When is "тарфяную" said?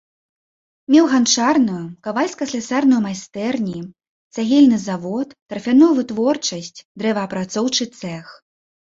5.53-5.91